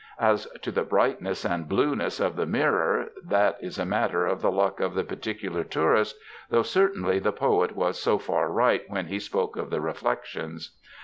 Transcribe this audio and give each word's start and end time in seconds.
As 0.17 0.47
to 0.63 0.71
the'' 0.71 0.81
brightness 0.93 1.43
^^ 1.43 1.47
and'' 1.53 1.69
blueness 1.69 2.19
^^ 2.19 2.25
of 2.25 2.35
the 2.35 2.47
mirror, 2.47 3.11
that 3.23 3.59
is 3.61 3.77
a 3.77 3.85
matter 3.85 4.25
of 4.25 4.41
the 4.41 4.51
luck 4.51 4.79
of 4.79 4.95
the 4.95 5.03
particular 5.03 5.63
toiurist, 5.63 6.15
though 6.49 6.63
certainly 6.63 7.19
the 7.19 7.31
poet 7.31 7.75
was 7.75 7.99
so 8.01 8.17
far 8.17 8.49
right 8.49 8.83
when 8.89 9.05
he 9.05 9.19
spoke 9.19 9.55
of 9.57 9.69
the 9.69 9.79
reflections. 9.79 10.75